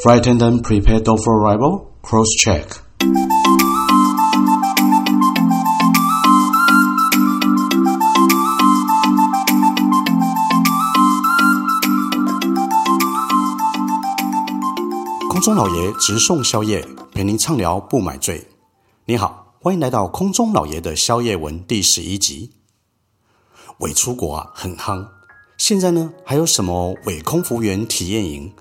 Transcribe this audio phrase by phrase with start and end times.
[0.00, 1.90] Frightened and prepared for arrival.
[2.02, 2.64] Cross check.
[15.28, 18.46] 空中老爷直送宵夜，陪您畅聊不买醉。
[19.06, 22.52] 你好，欢迎来到空中老爷的宵夜文第十一集。
[23.80, 25.08] 伪出国啊，很夯。
[25.56, 28.52] 现在呢，还有什么伪空服员体验营？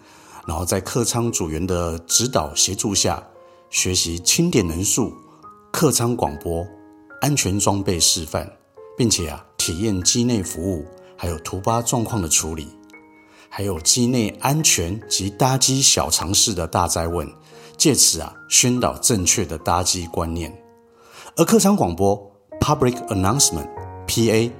[0.48, 3.22] 然后在客舱组员的指导协助下，
[3.70, 5.14] 学习清点人数、
[5.72, 6.66] 客舱广播、
[7.20, 8.50] 安全装备示范，
[8.98, 10.86] 并且啊，体验机内服务，
[11.18, 12.70] 还有突发状况的处理。
[13.50, 17.28] 还有机内安全及搭机小常识的大灾问，
[17.76, 20.54] 借此啊宣导正确的搭机观念。
[21.36, 22.18] 而客舱广播
[22.62, 23.68] （Public Announcement,
[24.08, 24.52] PA）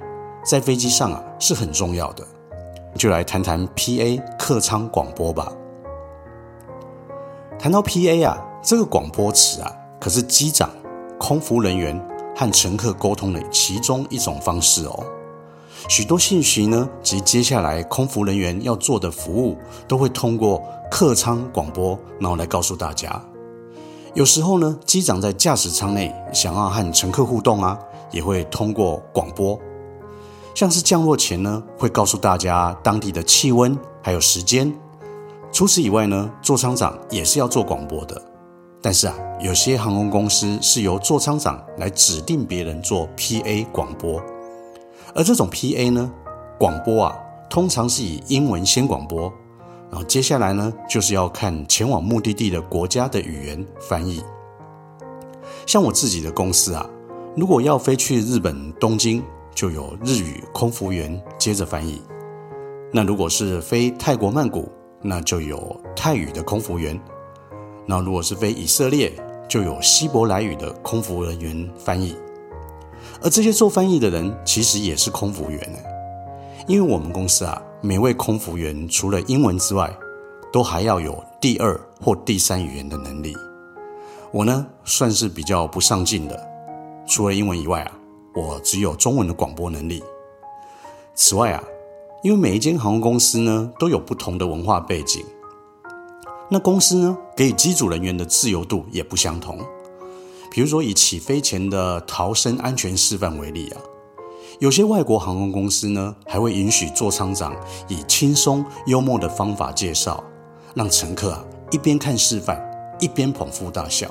[0.44, 2.26] 在飞机上啊是很重要的，
[2.96, 5.50] 就来谈谈 PA 客舱广播吧。
[7.58, 10.70] 谈到 PA 啊，这个广播词啊，可是机长、
[11.18, 12.00] 空服人员
[12.36, 15.04] 和乘客沟通的其中一种方式哦。
[15.88, 23.20] 许多信息呢，及接下来空服人员要做的服务，都会通过客舱广播，然后来告诉大家。
[24.14, 27.76] 有时候呢，机长在驾驶舱内想要和乘客互动啊，
[28.12, 29.58] 也会通过广播。
[30.54, 34.72] 像是降落前呢，会告诉大家当地的气温还有时间。
[35.50, 38.20] 除此以外呢，座舱长也是要做广播的。
[38.80, 44.22] 但是啊，有些航空公司是由座舱长来指定别人做 PA 广播。
[45.14, 46.12] 而这种 PA 呢，
[46.60, 47.18] 广播啊，
[47.50, 49.32] 通常是以英文先广播，
[49.90, 54.22] 然后接下来呢，就是要看前往目的地的国家的语言翻译。
[55.66, 56.88] 像我自己的公司啊，
[57.34, 59.22] 如果要飞去日本东京，
[59.54, 62.00] 就有日语空服员接着翻译；
[62.92, 64.70] 那如果是飞泰国曼谷，
[65.00, 66.96] 那就有泰语的空服员；
[67.86, 69.12] 那如果是飞以色列，
[69.48, 72.16] 就有希伯来语的空服人员翻译。
[73.22, 75.78] 而这些做翻译的人其实也是空服员呢，
[76.66, 79.90] 因为我们公司啊，每位空服员除了英文之外，
[80.52, 83.34] 都还要有第二或第三语言的能力。
[84.30, 86.48] 我呢，算是比较不上进的，
[87.06, 87.92] 除了英文以外啊，
[88.34, 90.02] 我只有中文的广播能力。
[91.14, 91.62] 此外啊，
[92.20, 95.24] 因为每一间航空公司呢，都有不同的文化背景，
[96.50, 99.58] 那公司呢，给予机组人员的自由度也不相同。
[100.50, 103.80] 比如说，以起飞前的逃生安全示范为例啊，
[104.58, 107.54] 有些外国航空公司呢，还会允许座舱长
[107.86, 110.24] 以轻松幽默的方法介绍，
[110.74, 112.60] 让乘客啊一边看示范，
[112.98, 114.08] 一边捧腹大笑。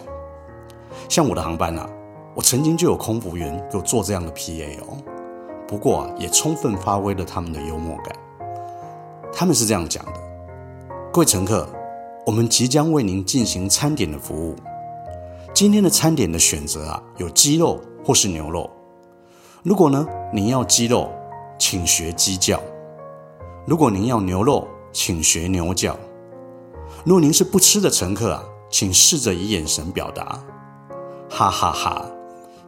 [1.09, 1.89] 像我的航班啊，
[2.33, 4.97] 我曾经就有空服员有做这样的 PA 哦，
[5.67, 8.15] 不过，也充分发挥了他们的幽默感。
[9.33, 10.13] 他们是这样讲的：
[11.11, 11.67] 各位乘客，
[12.25, 14.55] 我们即将为您进行餐点的服务。
[15.53, 18.69] 今天的餐点的选择啊，有鸡肉或是牛肉。
[19.61, 21.11] 如果呢，您要鸡肉，
[21.59, 22.57] 请学鸡叫；
[23.65, 25.97] 如果您要牛肉，请学牛叫。
[27.03, 30.39] 如果您是不吃的乘客啊，请试着以眼神表达。
[31.29, 32.05] 哈哈哈，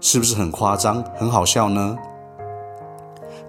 [0.02, 1.98] 是不是很夸张、很好笑呢？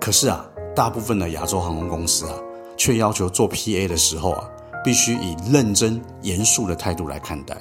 [0.00, 0.44] 可是啊，
[0.75, 2.34] 大部分的亚洲航空公司啊，
[2.77, 4.49] 却要求做 PA 的时候啊，
[4.83, 7.61] 必须以认真、严肃的态度来看待。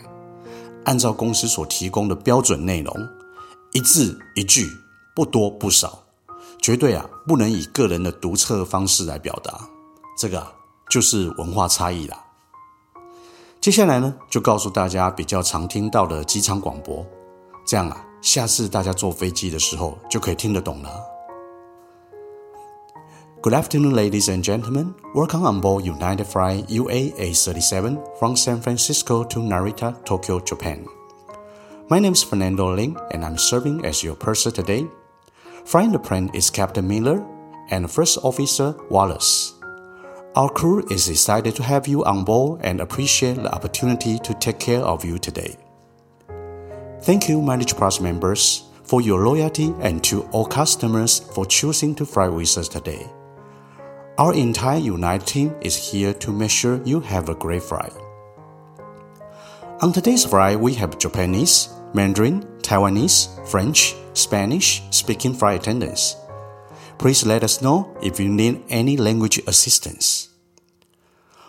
[0.86, 2.96] 按照公司所提供的标准内容，
[3.74, 4.66] 一字一句，
[5.14, 6.00] 不多不少，
[6.62, 9.60] 绝对啊不能以个人的独特方式来表达。
[10.18, 10.52] 这个啊
[10.90, 12.26] 就是文化差异啦。
[13.60, 17.06] 接下来呢，就告诉大家比较常听到的机场广播，
[17.68, 20.90] 这样啊，下次大家坐飞机的时候就可以听得懂了。
[23.42, 24.94] Good afternoon, ladies and gentlemen.
[25.16, 30.86] Welcome on board United Flight UA 837 from San Francisco to Narita, Tokyo, Japan.
[31.90, 34.86] My name is Fernando Ling, and I'm serving as your purser today.
[35.64, 37.26] Flying the plane is Captain Miller
[37.70, 39.54] and First Officer Wallace.
[40.36, 44.60] Our crew is excited to have you on board and appreciate the opportunity to take
[44.60, 45.56] care of you today.
[47.04, 52.06] Thank you, Mileage Plus members, for your loyalty and to all customers for choosing to
[52.06, 53.10] fly with us today.
[54.20, 57.94] Our entire United team is here to make sure you have a great flight.
[59.80, 66.18] On today's flight, we have Japanese, Mandarin, Taiwanese, French, Spanish speaking flight attendants.
[66.98, 70.28] Please let us know if you need any language assistance.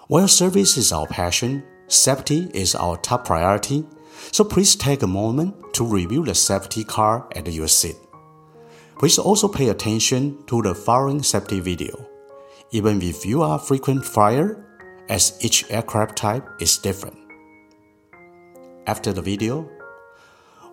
[0.06, 3.84] While service is our passion, safety is our top priority,
[4.30, 7.96] so please take a moment to review the safety card at your seat.
[8.96, 12.09] Please also pay attention to the following safety video.
[12.72, 14.64] Even if you are a frequent flyer,
[15.08, 17.16] as each aircraft type is different,
[18.86, 19.68] after the video?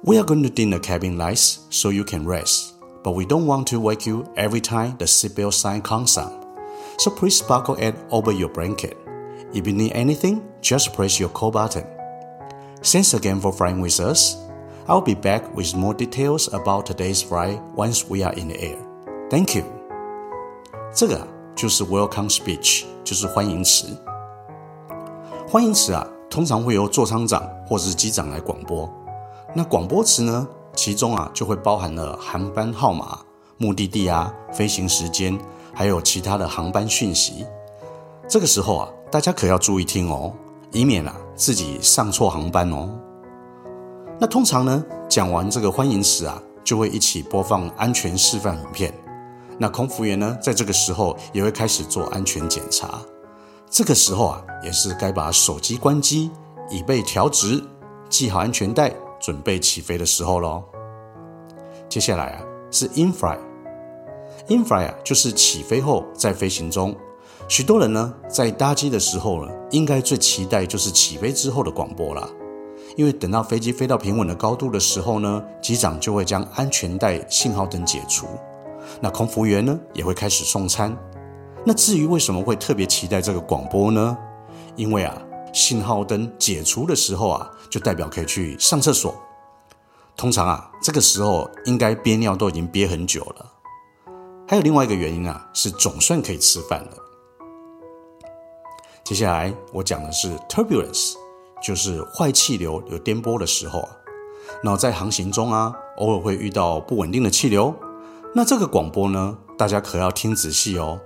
[0.03, 3.47] We are going to dim the cabin lights so you can rest, but we don't
[3.47, 6.45] want to wake you every time the seatbelt sign comes on.
[6.99, 8.95] So please buckle it over your blanket.
[9.55, 11.85] If you need anything, just press your call button.
[12.83, 14.37] Thanks again for flying with us.
[14.87, 18.77] I'll be back with more details about today's flight once we are in the air.
[19.31, 19.65] Thank you.
[20.93, 23.87] 这个就是 welcome speech，就是欢迎词。
[25.49, 28.87] 欢迎词啊，通常会由座舱长或是机长来广播。
[29.55, 33.17] 那广播词呢，其中啊就会包含了航班号码、
[33.57, 35.35] 目的地啊、飞行时间，
[35.73, 37.43] 还有其他的航班讯息。
[38.29, 40.31] 这个时候啊，大家可要注意听哦，
[40.71, 42.87] 以免啊自己上错航班哦。
[44.19, 48.93] 那通常呢，讲完这个欢迎词啊，就会一起播放安全示范影片。
[49.57, 53.01] 那空服员呢，在这个时候也会开始做安全检查。
[53.69, 56.31] 这个时候啊，也是该把手机关机，
[56.69, 57.63] 椅背调直，
[58.09, 60.63] 系好安全带，准备起飞的时候喽。
[61.89, 63.37] 接下来啊，是 infly。
[64.47, 66.95] infly 啊，就是起飞后在飞行中。
[67.49, 72.29] 许多人呢，在搭机的时候呢，应该最期待就是起飞之后的广播了，
[72.95, 78.27] 因为等到飞机飞到平稳的高度的时候呢，机长就会将安全带信号灯解除，
[78.99, 80.95] 那空服员呢，也会开始送餐。
[81.65, 84.17] 那至于为什么会特别期待这个广播呢？
[84.75, 85.21] 因为啊，
[85.53, 89.13] 信号灯解除的时候啊，就代表可以去上厕所。
[90.15, 93.53] 通常啊，这个时候应该憋尿都已经憋很久了。
[94.47, 96.91] 还有另外一个原因啊，是总算可以吃饭了。
[99.03, 101.13] 接下来我讲的是 turbulence，
[101.61, 103.89] 就是坏气流有颠簸的时候啊。
[104.63, 107.75] 那在航行中啊，偶尔会遇到不稳定的气流。
[108.33, 110.99] 那这个广播呢，大家可要听仔细哦。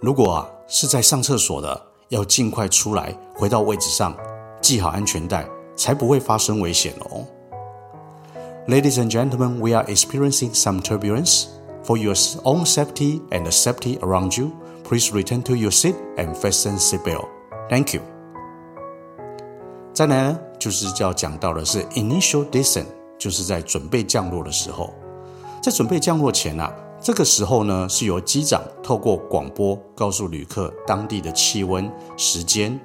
[0.00, 4.16] 如果啊是在上厕所的，要尽快出来，回到位置上，
[4.60, 7.24] 系好安全带，才不会发生危险哦。
[8.66, 11.46] Ladies and gentlemen, we are experiencing some turbulence.
[11.84, 12.14] For your
[12.44, 14.52] own safety and the safety around you,
[14.84, 17.26] please return to your seat and fasten seatbelt.
[17.68, 18.02] Thank you.
[19.92, 22.86] 再来呢，就是要讲到的是 initial descent，
[23.18, 24.92] 就是在准备降落的时候，
[25.62, 26.70] 在准备降落前啊。
[27.00, 32.78] 这个时候呢，是由机长透过广播告诉旅客当地的气温、时间。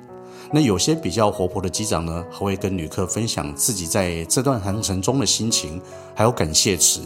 [0.51, 5.81] 那有些比较活泼的机长呢，还会跟旅客分享自己在这段航程中的心情，
[6.15, 7.01] 还有感谢词。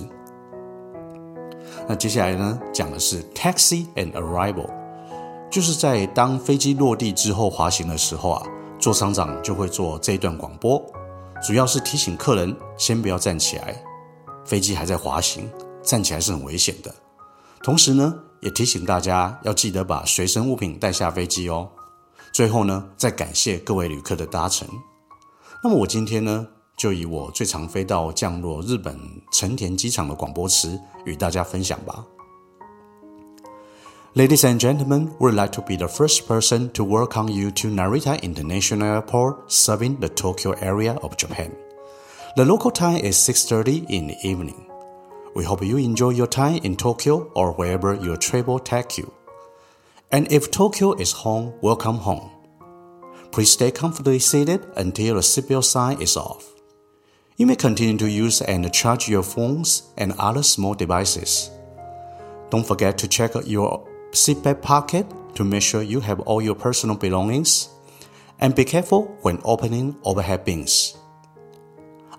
[1.88, 4.70] 那接下来呢，讲的是 taxi and arrival，
[5.50, 8.44] 就是在当飞机落地之后滑行的时候啊，
[8.80, 10.82] 座舱长就会做这一段广播，
[11.46, 13.76] 主要是提醒客人先不要站起来，
[14.46, 15.50] 飞机还在滑行。
[15.84, 16.94] 站起来是很危险的，
[17.64, 21.68] 同时呢，也提醒大家要记得把随身物品带下飞机哦。
[22.32, 24.68] 最后呢，再感谢各位旅客的搭乘。
[25.64, 26.48] 那么我今天呢，
[26.78, 28.96] 就以我最常飞到降落日本
[29.34, 32.06] 成田机场的广播词与大家分享吧。
[34.14, 39.02] Ladies and gentlemen, we'd like to be the first person to welcome you to Narita International
[39.02, 41.50] Airport, serving the Tokyo area of Japan.
[42.34, 44.66] The local time is 6:30 in the evening.
[45.36, 49.12] We hope you enjoy your time in Tokyo or wherever your travel takes you.
[50.14, 52.30] And if Tokyo is home, welcome home.
[53.32, 56.46] Please stay comfortably seated until the seatbelt sign is off.
[57.36, 61.50] You may continue to use and charge your phones and other small devices.
[62.50, 63.84] Don't forget to check your
[64.14, 67.68] seatbelt pocket to make sure you have all your personal belongings.
[68.40, 70.96] And be careful when opening overhead bins.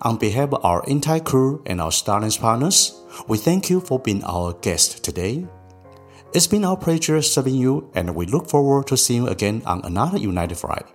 [0.02, 2.92] On behalf of our entire crew and our Starlink partners,
[3.26, 5.44] we thank you for being our guest today.
[6.32, 9.80] It's been our pleasure serving you, and we look forward to seeing you again on
[9.84, 10.86] another United flight.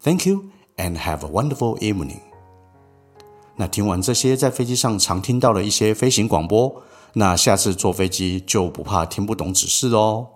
[0.00, 2.20] Thank you, and have a wonderful evening.
[3.56, 6.82] 那听完这些在飞机上常听到的一些飞行广播，
[7.14, 10.28] 那下次坐飞机就不怕听不懂指示喽。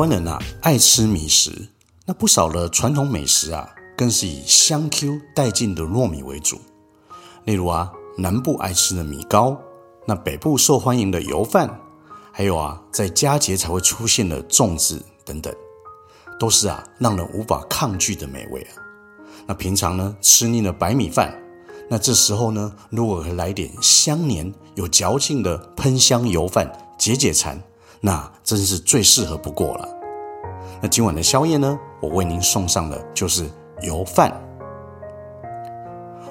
[0.00, 1.68] 湾人啊，爱吃米食，
[2.06, 6.58] 那不少的传统美食啊，更是以香 Q 带劲的糯米为主。
[7.44, 9.60] 例如啊，南部爱吃的米糕，
[10.06, 11.78] 那北部受欢迎的油饭，
[12.32, 15.54] 还有啊，在佳节才会出现的粽子等等，
[16.38, 18.80] 都是啊，让人无法抗拒的美味啊。
[19.46, 21.38] 那平常呢，吃腻了白米饭，
[21.90, 27.62] 那这时候呢，如果来点香黏有嚼劲的喷香油饭，解解馋。
[28.00, 29.88] 那真是最适合不过了。
[30.80, 31.78] 那今晚的宵夜呢？
[32.00, 33.46] 我为您送上的就是
[33.82, 34.32] 油饭。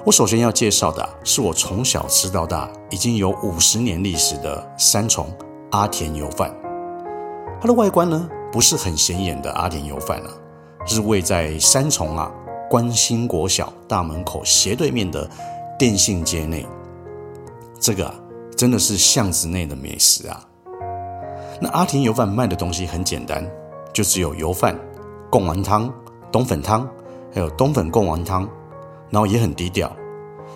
[0.04, 5.32] 我首先要介绍的是我从小吃到大，已经有五十年历史的三重
[5.70, 6.52] 阿田油饭。
[7.60, 10.30] 它的外观呢，不是很显眼的阿田油饭啊，
[10.86, 12.32] 是位在三重啊
[12.68, 15.30] 关心国小大门口斜对面的
[15.78, 16.66] 电信街内。
[17.78, 18.14] 这个啊，
[18.56, 20.44] 真的是巷子内的美食啊。
[21.60, 23.44] 那阿田油饭卖的东西很简单，
[23.92, 24.74] 就只有油饭、
[25.30, 25.92] 贡丸汤、
[26.32, 26.88] 冬粉汤，
[27.34, 28.48] 还有冬粉贡丸汤。
[29.12, 29.90] 然后也很低调，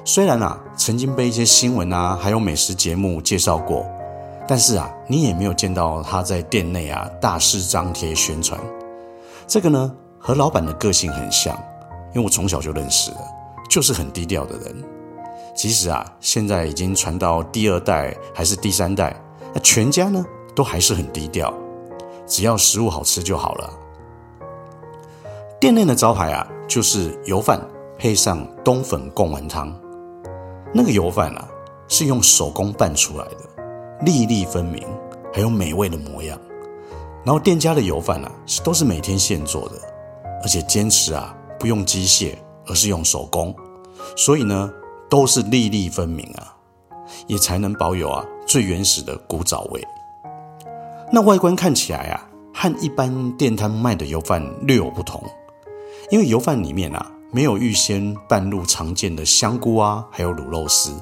[0.04, 3.84] 虽然啊曾经被一些新闻啊还有美食节目介绍过，
[4.46, 8.56] 但是啊你也没有见到他在店内啊大肆张贴宣传。
[9.48, 11.52] 这个呢和老板的个性很像，
[12.14, 13.18] 因为我从小就认识了，
[13.68, 14.84] 就是很低调的人。
[15.52, 19.20] 即使啊现在已经传到第二代还是第三代，
[19.52, 21.52] 那全家呢都还是很低调，
[22.26, 23.70] 只要食物好吃就好了。
[25.60, 27.60] 店内的招牌啊就是油饭。
[27.96, 29.72] 配上冬粉贡丸汤，
[30.74, 31.48] 那个油饭啊
[31.86, 33.36] 是用手工拌出来的，
[34.00, 34.82] 粒粒分明，
[35.32, 36.38] 还有美味的模样。
[37.24, 39.76] 然后店家的油饭啊是都是每天现做的，
[40.42, 42.34] 而且坚持啊不用机械，
[42.66, 43.54] 而是用手工，
[44.16, 44.70] 所以呢
[45.08, 46.52] 都是粒粒分明啊，
[47.28, 49.80] 也才能保有啊最原始的古早味。
[51.14, 55.22] 那外观看起来啊和一般店摊卖的油饭略有不同，
[56.10, 57.10] 因为油饭里面啊。
[57.30, 60.92] 没有预先拌入常见的香菇啊，还有卤肉丝，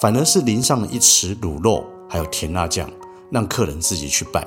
[0.00, 2.88] 反而是淋上了一匙卤肉，还有甜辣酱，
[3.30, 4.42] 让客人自己去拌。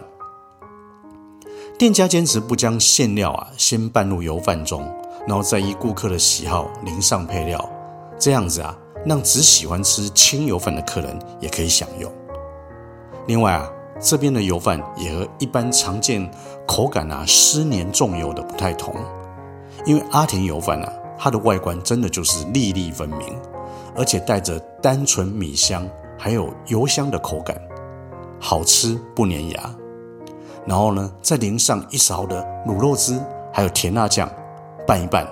[1.78, 4.82] 店家坚持不将馅料啊先拌入油饭中，
[5.28, 7.70] 然后再依顾客的喜好淋上配料，
[8.18, 8.76] 这样子啊，
[9.06, 12.12] 让只喜欢吃清油饭的客人也可以享用。
[13.28, 16.30] 另外啊，这边的油饭也和一般常见
[16.68, 18.94] 口感啊湿黏重油的不太同。
[19.86, 23.40] 因为阿田油饭啊，它的外观真的就是粒粒分明，
[23.96, 25.88] 而且带着单纯米香
[26.18, 27.56] 还有油香的口感，
[28.40, 29.76] 好吃不粘牙。
[30.66, 33.20] 然后呢，再淋上一勺的卤肉汁，
[33.54, 34.28] 还有甜辣酱，
[34.88, 35.28] 拌一拌，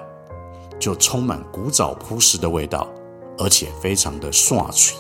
[0.80, 2.88] 就充满古早朴实的味道，
[3.40, 4.96] 而且非常的爽脆。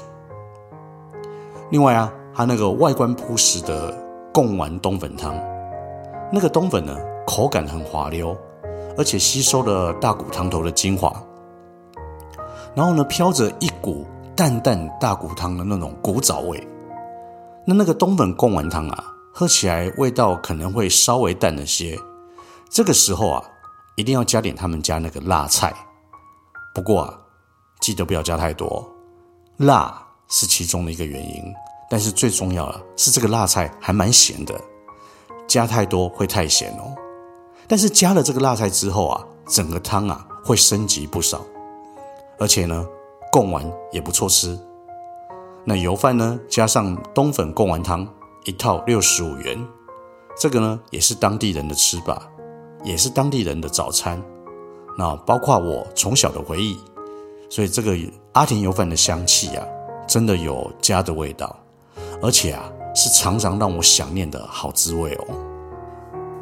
[1.69, 3.93] 另外啊，它那个外观朴实的
[4.33, 5.35] 贡丸冬粉汤，
[6.31, 8.35] 那个冬粉呢，口感很滑溜。
[8.95, 11.11] 而且吸收了大骨汤头的精华，
[12.75, 16.67] 然后呢，飘着一股淡淡大骨汤的那种古早味。
[17.65, 21.97] 那那个冬粉贡丸汤啊，喝起来味道可能会稍微淡了些。
[22.69, 23.43] 这个时候啊，
[23.95, 25.73] 一定要加点他们家那个辣菜。
[26.71, 27.19] 不过啊，
[27.79, 28.87] 记得不要加太多，
[29.57, 31.43] 辣是其中的一个原因。
[31.89, 34.59] 但是最重要的是这个辣菜还蛮咸的，
[35.47, 36.95] 加太多会太咸哦。
[37.67, 41.41] 但是加了这个辣菜之后啊，整个汤啊会升级不少，
[42.39, 42.85] 而且呢，
[43.31, 44.59] 贡丸也不错吃。
[45.65, 48.07] 那油饭呢，加上冬粉贡丸汤，
[48.43, 49.65] 一套六十五元，
[50.37, 52.21] 这个呢也是当地人的吃法，
[52.83, 54.21] 也是当地人的早餐。
[54.97, 56.77] 那包括我从小的回忆，
[57.49, 57.97] 所以这个
[58.33, 59.65] 阿田油饭的香气啊，
[60.05, 61.55] 真的有家的味道，
[62.23, 65.35] 而且啊是常常让我想念的好滋味哦。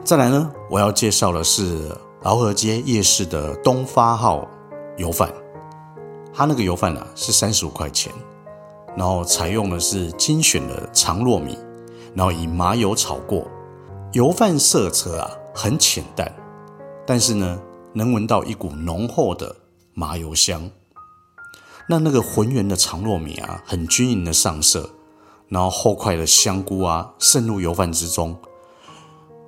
[0.04, 1.90] 再来呢，我要介绍的是
[2.22, 4.48] 饶河街夜市的东发号
[4.98, 5.34] 油饭，
[6.32, 8.14] 它那个油饭啊是三十五块钱，
[8.96, 11.58] 然后采用的是精选的长糯米，
[12.14, 13.48] 然后以麻油炒过，
[14.12, 16.32] 油饭色泽啊很浅淡，
[17.08, 17.60] 但是呢
[17.92, 19.56] 能闻到一股浓厚的
[19.94, 20.70] 麻油香，
[21.88, 24.88] 那那个浑圆的长糯米啊很均匀的上色，
[25.52, 28.34] 然后厚块的香菇啊渗入油饭之中。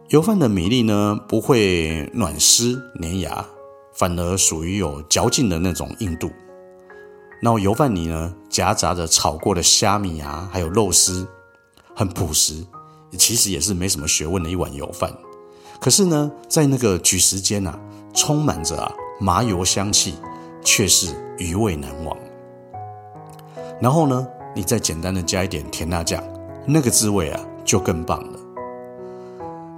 [0.10, 3.46] 油饭的米粒呢，不会软湿粘牙，
[3.94, 6.30] 反而属于有嚼劲的那种硬度。
[7.42, 11.26] 然后油饭里呢，夹杂着炒过的虾米啊，还有肉丝，
[11.96, 12.66] 很朴实，
[13.18, 15.10] 其实也是没什么学问的一碗油饭。
[15.80, 17.80] 可是呢，在那个举食间啊，
[18.14, 20.16] 充满着麻油香气，
[20.64, 22.16] 却是余味难忘。
[23.82, 26.24] 然后呢，你再简单的加一点甜辣酱，
[26.66, 28.40] 那个滋味啊，就更棒了。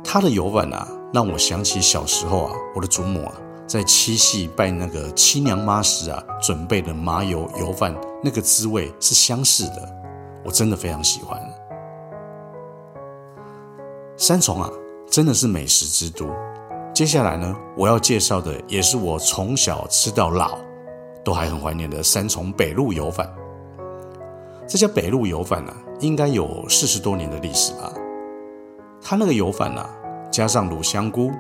[0.03, 3.34] 他的油饭啊，让我想起小时候啊，我的祖母啊，
[3.65, 9.89] 在七夕拜那个七娘妈时啊，准备的麻油油饭，那个滋味是相似的，
[10.44, 11.39] 我真的非常喜欢。
[14.17, 14.70] 三重啊，
[15.10, 16.29] 真的是美食之都。
[16.94, 20.58] 接下来呢，我要介绍的也是我从小吃到老，
[21.24, 23.29] 都还很怀念的三重北路油饭。
[24.67, 27.93] 这家北路油饭啊，应该有四十多年的历史吧。
[29.01, 29.89] 他那个油饭啊。
[30.31, 31.31] 加上卤香菇，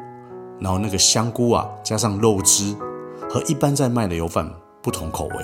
[0.57, 2.73] 然后那个香菇啊，加上肉汁，
[3.29, 4.49] 和一般在卖的油饭
[4.81, 5.35] 不同口味，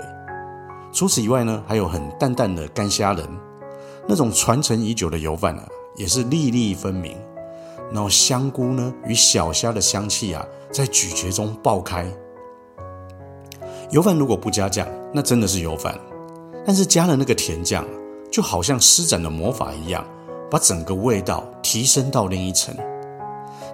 [0.93, 3.27] 除此以外呢，还有很淡淡的干虾仁，
[4.07, 7.17] 那种传承已久的油饭啊，也是粒粒分明。
[7.91, 12.09] 然后香菇呢，与小虾的香气啊，在咀嚼中爆开。
[13.89, 15.93] 油饭如果不加酱，那真的是油饭；
[16.65, 17.85] 但是加了那个甜酱，
[18.31, 20.05] 就好像施展了魔法一样，
[20.49, 22.75] 把整个味道提升到另一层。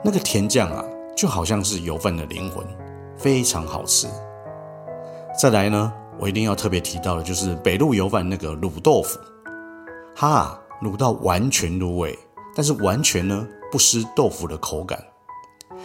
[0.03, 0.83] 那个甜酱啊，
[1.15, 2.65] 就好像是油饭的灵魂，
[3.17, 4.07] 非常好吃。
[5.39, 9.19] 再来呢，我一定要特别提到的，就是北路油饭那个卤豆腐，
[10.15, 12.17] 它啊卤到完全入味，
[12.55, 15.03] 但是完全呢不失豆腐的口感。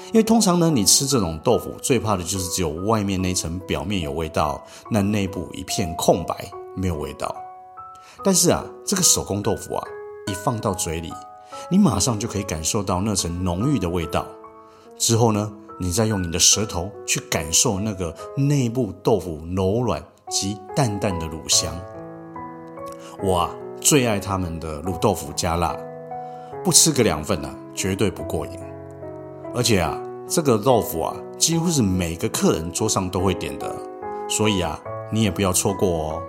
[0.06, 7.34] 因为通常呢，你吃这种豆腐最怕的就是只有外面那层表面有味道，那内部一片空白，没有味道。
[8.24, 9.82] 但是啊，这个手工豆腐啊，
[10.26, 11.12] 一放到嘴里，
[11.70, 14.26] 你马上就可以感受到那层浓郁的味道。
[14.96, 21.74] 之后呢，你再用你的舌头去感受那个内部豆腐柔软及淡淡的卤香。
[23.22, 23.50] 我啊，
[23.80, 25.76] 最爱他们的卤豆腐加辣，
[26.62, 28.52] 不吃个两份啊，绝对不过瘾。
[29.54, 33.74] 而且啊，这个豆腐啊，几乎是每个客人桌上都会点的，
[34.28, 36.22] 所以啊，你也不要错过哦。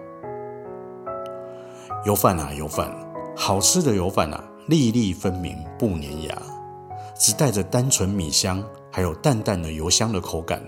[2.06, 2.94] 油饭啊，油饭，
[3.36, 6.42] 好吃的油饭啊，粒粒分明，不粘牙，
[7.18, 8.64] 只带着单纯米香。
[8.96, 10.62] 还有淡淡的油香的口感，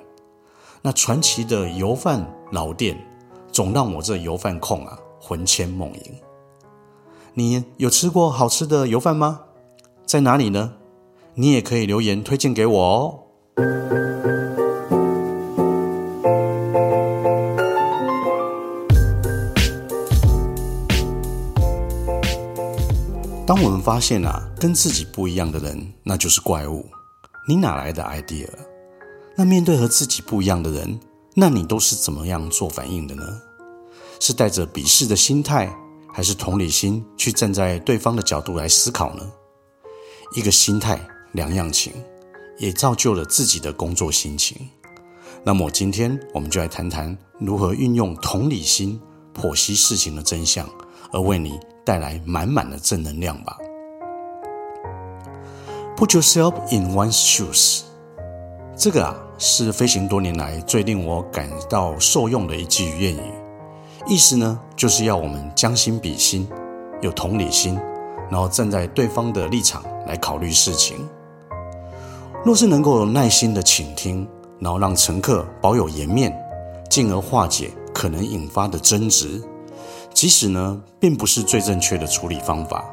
[0.82, 2.98] 那传奇的油饭老店，
[3.52, 6.02] 总让我这油饭控啊魂牵梦萦。
[7.36, 9.42] 你有吃过好吃的油饭吗？
[10.08, 10.74] 在哪里呢？
[11.36, 13.20] 你也可以留言推荐给我哦。
[23.48, 26.84] 当我们发现啊，跟自己不一样的人，那就是怪物。
[27.48, 28.50] 你哪来的 idea？
[29.38, 31.00] 那面对和自己不一样的人，
[31.36, 33.24] 那你都是怎么样做反应的呢？
[34.20, 35.72] 是带着鄙视的心态，
[36.12, 39.32] 还是同理心去站在对方的角度来思考呢？
[40.34, 41.00] 一个心态，
[41.34, 41.94] 两样情，
[42.58, 44.58] 也造就了自己的工作心情。
[45.44, 49.00] 那么今天我们就来谈谈如何运用同理心
[49.40, 50.68] 剖析事情的真相，
[51.12, 53.58] 而为你带来满满的正能量吧。
[55.96, 57.84] Put yourself in one's shoes，
[58.76, 63.32] 这个啊是飞行多年来最令我感到受用的一句谚语。
[64.08, 66.48] 意思呢就是要我们将心比心，
[67.02, 67.80] 有同理心，
[68.30, 70.98] 然后站在对方的立场来考虑事情。
[72.44, 74.28] 若是能够耐心的倾听，
[74.60, 76.38] 然后让乘客保有颜面，
[76.90, 79.42] 进而化解可能引发的争执，
[80.16, 82.86] 即使呢并不是最正确的处理方法。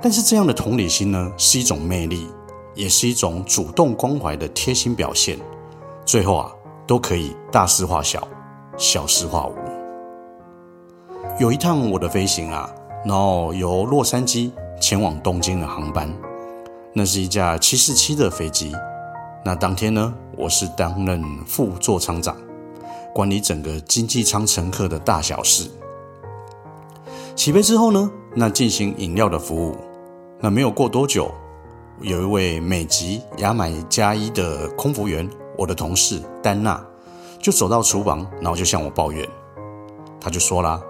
[0.00, 2.28] 但是这样的同理心呢，是一种魅力，
[2.74, 5.36] 也是一种主动关怀的贴心表现。
[6.06, 6.52] 最后啊，
[6.86, 8.26] 都可以大事化小，
[8.76, 9.54] 小事化无。
[11.40, 12.70] 有一趟我的飞行啊，
[13.04, 16.08] 然后由洛杉矶前往东京的航班，
[16.92, 18.72] 那是一架七四七的飞机。
[19.44, 22.36] 那当天呢，我是担任副座舱长，
[23.12, 25.68] 管理整个经济舱乘客的大小事。
[27.34, 29.76] 起飞之后呢，那进行饮料的服务。
[30.40, 31.30] 那没有过多久，
[32.00, 36.82] 有一位美籍牙买加裔的空服员，我的同事丹娜，
[37.40, 39.28] 就走到厨房，然后就向我抱怨。
[40.20, 40.80] 他就说啦：“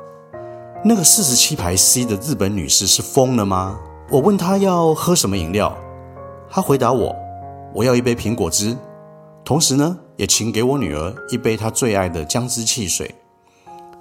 [0.85, 3.81] 那个四十七排 C 的日本女士是疯了吗？”
[4.11, 5.77] 我问她要喝什么饮料，
[6.51, 7.17] 她回答我
[7.75, 8.77] ：“我要一杯苹果汁，
[9.45, 13.15] 同时呢，也请给我女儿一杯她最爱的姜汁汽水。”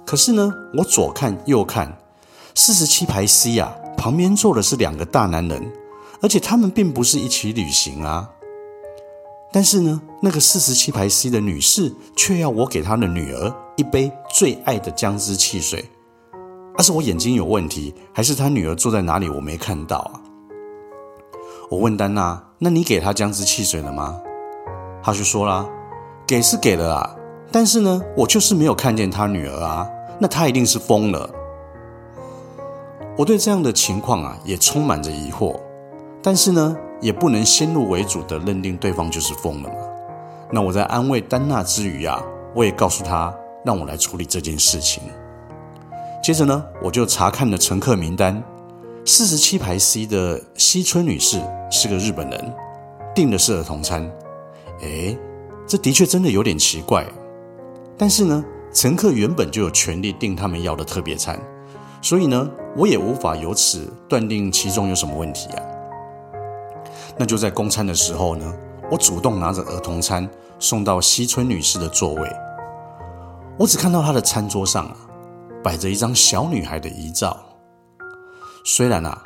[0.04, 1.96] 可是呢，我左看右看，
[2.54, 3.76] 四十七排 C 啊。
[3.96, 5.72] 旁边坐的是两个大男人，
[6.20, 8.28] 而且他们并不是一起旅行啊。
[9.50, 15.88] 但是呢，那个四十七排 C 的女士却要我给她的女儿一杯最爱的姜汁汽水。
[16.76, 20.20] 那是我眼睛有问题，还是她女儿坐在哪里我没看到啊？
[21.70, 24.20] 我问丹娜：“那你给她姜汁汽水了吗？”
[25.02, 25.66] 她就说啦
[26.26, 27.16] ：“给是给了啊，
[27.50, 29.88] 但是呢，我就是没有看见她女儿啊。
[30.18, 31.30] 那她一定是疯了。”
[33.16, 35.54] 我对这样的情况啊，也充满着疑惑，
[36.20, 39.76] 但是呢，也不能先入为主的认定对方就是疯了嘛。
[40.50, 42.20] 那我在安慰丹娜之余啊，
[42.54, 43.32] 我也告诉她，
[43.64, 45.02] 让我来处理这件事情。
[46.22, 48.42] 接着呢，我就查看了乘客名单，
[49.04, 52.52] 四十七排 C 的西村女士是个日本人，
[53.14, 54.10] 订的是儿童餐。
[54.80, 55.16] 诶，
[55.68, 57.06] 这的确真的有点奇怪。
[57.96, 61.38] 但是呢，乘客原本就有权利订他们要的特别餐。
[62.04, 65.62] 所以呢，我也无法由此断定其中有什么问题啊。
[67.16, 68.54] 那就在供餐的时候呢，
[68.90, 72.30] 我主动拿着儿童餐送到西村女士的座位。
[73.58, 74.96] 我只看到她的餐桌上啊，
[75.62, 77.42] 摆着一张小女孩的遗照。
[78.66, 79.22] 虽然啊，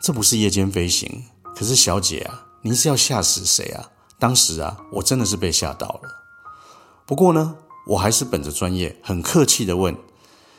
[0.00, 1.22] 这不是夜间飞行，
[1.54, 3.90] 可是小姐啊，您是要吓死谁啊？
[4.18, 6.08] 当时啊，我真的是被吓到了。
[7.04, 7.56] 不过呢，
[7.88, 9.94] 我还是本着专业，很客气地问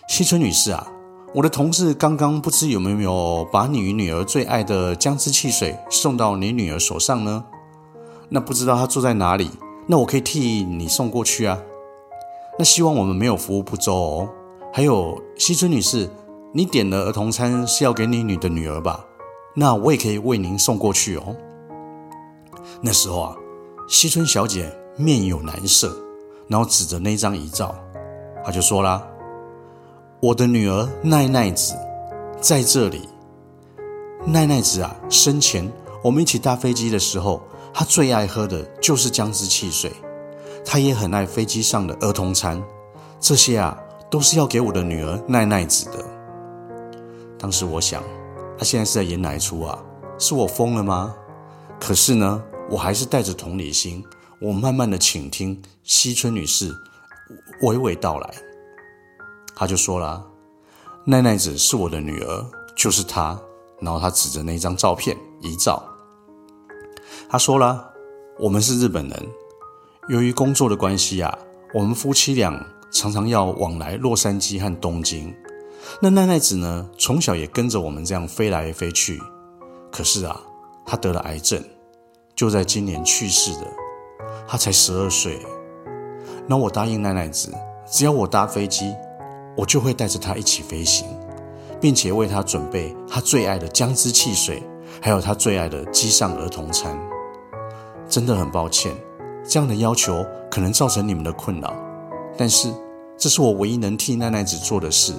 [0.08, 0.88] 西村女士啊，
[1.34, 7.44] 我的同事刚刚不知有没有把你女儿最爱的姜汁汽水送到你女儿手上呢？
[8.30, 9.52] 那不知道她住在哪里？
[9.88, 11.60] 那我可以替你送过去啊。
[12.58, 14.30] 那希望我们没有服务不周哦。
[14.74, 16.10] 还有西村女士，
[16.54, 19.06] 你点的儿童餐是要给你女的女儿吧？
[19.54, 21.36] 那我也可以为您送过去哦。
[22.82, 23.36] 那时候啊，
[23.90, 25.96] 西村小姐面有难色。
[26.48, 27.76] 然后指着那张遗照，
[28.46, 29.06] 她就说啦
[30.19, 31.75] ：“我的女儿奈奈子
[32.41, 33.08] 在这里。
[34.25, 35.71] 奈奈子啊，生前
[36.03, 39.91] 我们一起搭飞机的时候，她最爱喝的就是姜汁汽水。
[40.65, 42.62] 她也很爱飞机上的儿童餐，
[43.19, 43.77] 这些啊
[44.10, 46.03] 都是要给我的女儿奈奈子的。
[47.38, 48.01] 当时我想，
[48.58, 49.77] 她现在是在演哪一出啊？
[50.17, 51.13] 是我疯了吗？
[51.80, 54.03] 可是呢，我还是带着同理心。”
[54.39, 56.71] 我慢慢的倾听西村女士
[57.63, 58.32] 娓娓道来，
[59.60, 60.24] 他就说了
[61.04, 63.36] ：“奈奈子是我的女儿，就是她。”
[63.82, 65.84] 然后他指着那张照片遗照，
[67.28, 67.91] 他说了
[68.38, 69.28] ：“我们是日本人，
[70.10, 71.36] 由于工作的关系啊，
[71.74, 75.36] 我们夫妻俩常常要往来洛杉矶和东京。
[76.02, 79.22] 那奈奈子呢，从小也跟着我们这样飞来飞去。
[79.91, 80.39] 可是啊，
[80.86, 81.63] 她得了癌症，
[82.36, 83.67] 就在今年去世的。”
[84.48, 85.39] 她才十二岁，
[86.48, 87.52] 那我答应奈奈子，
[87.91, 88.91] 只要我搭飞机，
[89.58, 91.08] 我就会带着他一起飞行，
[91.82, 94.62] 并且为他准备他最爱的姜汁汽水，
[95.02, 96.98] 还有他最爱的机上儿童餐。
[98.08, 98.96] 真的很抱歉，
[99.43, 101.74] 这样的要求可能造成你们的困扰，
[102.38, 102.72] 但是
[103.17, 105.12] 这是我唯一能替奈奈子做的事，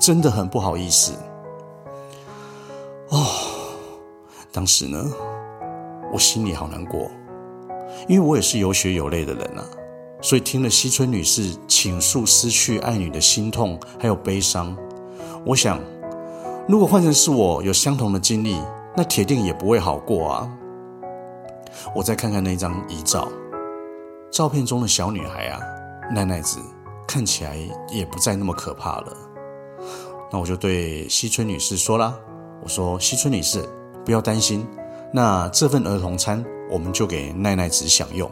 [0.00, 1.12] 真的很不好意思。
[3.08, 3.26] 哦，
[4.52, 5.04] 当时呢，
[6.12, 7.10] 我心里好难过。
[8.08, 9.64] 因为我也是有血有泪的人啊，
[10.22, 14.76] 所以听了西村女士倾诉失去爱女的心痛还有悲伤，
[15.44, 15.80] 我想，
[16.68, 18.56] 如果换成是我有相同的经历，
[18.96, 20.50] 那铁定也不会好过啊。
[21.94, 23.28] 我再看看那张遗照，
[24.30, 25.60] 照片中的小女孩啊，
[26.14, 26.58] 奈奈子
[27.08, 27.56] 看起来
[27.90, 29.16] 也不再那么可怕了。
[30.32, 32.14] 那我就对西村女士说啦，
[32.62, 33.66] 我说西村女士
[34.04, 34.66] 不要担心，
[35.12, 36.44] 那这份儿童餐。
[36.72, 38.30] 我们就给奈奈子享用，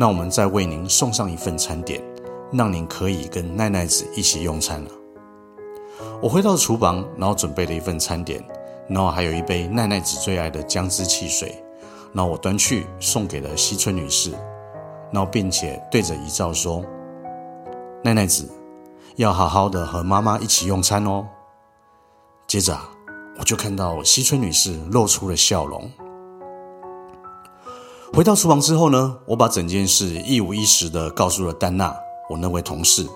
[0.00, 2.02] 那我们再为您送上一份餐点，
[2.50, 4.90] 让您可以跟奈奈子一起用餐了。
[6.22, 8.42] 我回到厨房，然后准备了一份餐点，
[8.88, 11.62] 然后还有一杯奈奈子最爱的姜汁汽水，
[12.14, 14.30] 然后我端去送给了西村女士，
[15.12, 16.82] 然后并且对着遗照说
[18.02, 18.48] ：“奈奈子
[19.16, 21.28] 要好好的和妈妈一起用餐哦。”
[22.48, 22.88] 接着啊，
[23.38, 25.90] 我就看到西村女士露出了笑容。
[28.12, 31.94] 回到厨房之后呢，我把整件事一五一十的告诉了丹娜，
[32.28, 33.06] 我那位同事。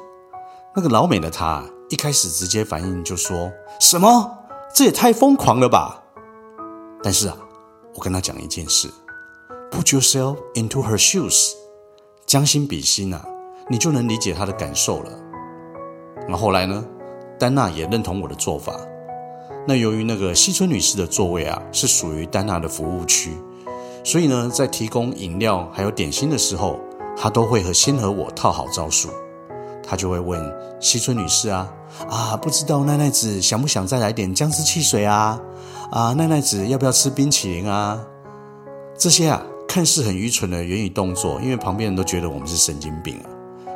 [0.74, 4.38] 那个老美的她一开始直接反应就说：“什么？
[4.72, 6.00] 这也太疯狂了吧！”
[7.02, 7.36] 但是啊，
[7.96, 8.88] 我跟她讲一件事
[9.72, 11.50] ：“Put yourself into her shoes，
[12.24, 13.26] 将心比心啊，
[13.68, 15.10] 你就能理解她的感受了。”
[16.30, 16.84] 那后来呢，
[17.36, 18.78] 丹娜也认同我的做法。
[19.66, 23.36] 那由于那个西村女士的座位啊，是属于丹娜的服务区。
[24.04, 26.78] 所以呢，在提供饮料还有点心的时候，
[27.16, 29.08] 他都会和先和我套好招数。
[29.86, 30.40] 他就会问
[30.80, 31.70] 西村女士啊
[32.08, 35.38] 啊，不知道奈奈子想不想再来点姜汁汽水啊？
[35.90, 38.02] 啊，奈奈子要不要吃冰淇淋啊？
[38.96, 43.28] 这些啊，看似很愚蠢的言语动作，因为旁边人都觉得我们是神经病啊，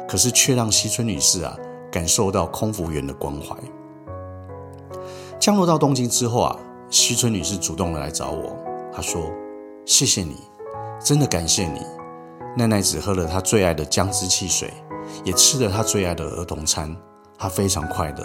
[0.09, 1.55] 可是却让西村女士啊
[1.93, 3.55] 感受到空服员的关怀。
[5.39, 6.57] 降落到东京之后啊，
[6.89, 8.57] 西村女士主动的来找我，
[8.95, 9.31] 她说。
[9.89, 10.37] 谢谢你，
[11.03, 11.81] 真的感谢你。
[12.55, 14.71] 奈奈子喝了她最爱的姜汁汽水，
[15.25, 16.95] 也吃了她最爱的儿童餐，
[17.39, 18.23] 她非常快乐。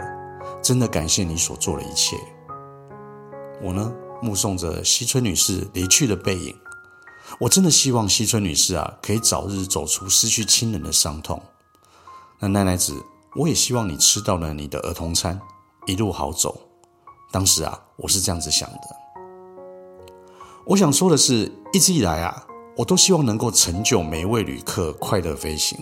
[0.62, 2.18] 真的感谢你所做的一切。
[3.62, 6.54] 我呢，目送着西村女士离去的背影，
[7.40, 11.42] 我真的希望西村女士啊，可以早日走出失去亲人的伤痛。
[12.40, 12.94] 那奈奈子，
[13.36, 15.40] 我也希望你吃到了你的儿童餐，
[15.86, 16.60] 一路好走。
[17.32, 19.03] 当时啊，我是这样子想的。
[20.66, 22.48] 我想说的是，一直以来啊，
[22.78, 25.78] 我都希望能够成就每一位旅客快乐飞行。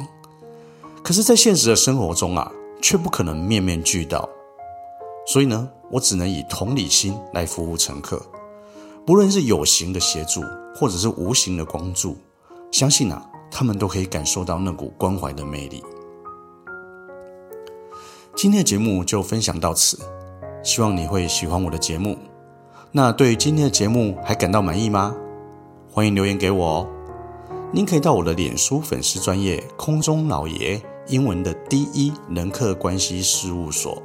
[1.04, 4.28] 可是，在现实的生活中啊，却不可能面面俱到。
[5.28, 8.20] 所以呢，我只能以同理心来服务乘客，
[9.06, 10.42] 不论是有形的协助，
[10.76, 12.18] 或者是无形的关注，
[12.72, 15.84] 相信啊，他们都可以感受到那股关怀的魅力。
[18.36, 20.00] 今天的节目就分享到此，
[20.64, 22.18] 希望你会喜欢我的节目。
[22.94, 25.16] 那对于今天的节目还感到满意吗？
[25.90, 26.88] 欢迎留言给我哦。
[27.72, 34.04] 您可以到我的脸书粉丝专业空中老爷英文的第一人客关系事务所。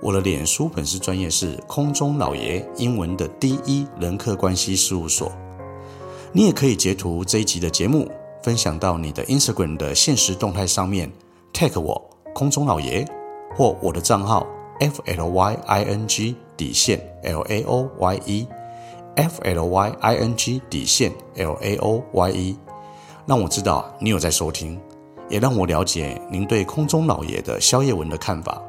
[0.00, 5.30] 我的脸书粉丝专业是空中老爷英文的第一人客关系事务所。
[6.32, 8.10] 你也可以截图这一集的节目，
[8.42, 11.12] 分享到你的 Instagram 的限时动态上面
[11.52, 12.02] ，tag 我
[12.34, 13.06] 空中老爷
[13.54, 14.46] 或我的账号
[14.80, 18.46] f l y i n g 底线 l a o y e
[19.14, 22.56] f l y i n g 底线 l a o y e。
[23.24, 24.78] 让我知道你有在收听，
[25.28, 28.60] 也让我了解您对空中老爷的宵夜文的看法。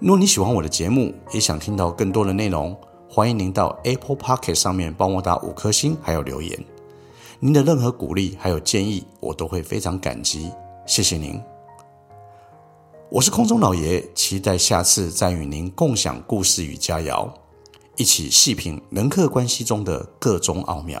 [0.00, 2.76] 如果你喜欢我的节目，也想听到更多的内容，
[3.08, 6.62] 欢迎您到 Apple Pocket 上面帮我打五颗星，还有留言。
[7.40, 10.50] 您的任何鼓励还有建议，我都会非常感激，
[10.84, 11.40] 谢谢您。
[13.14, 17.30] 我是空中老爷，期待下次再与您共享故事与佳肴，
[17.94, 21.00] 一起细品人客关系中的各种奥妙。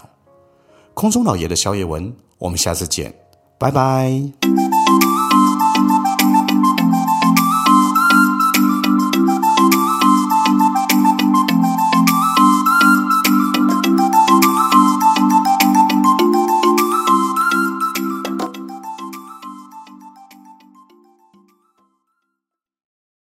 [0.94, 2.14] 空中老爷的宵夜文。
[2.38, 3.12] 我们下次见，
[3.58, 4.12] 拜拜。